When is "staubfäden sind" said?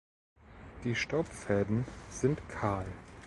0.95-2.49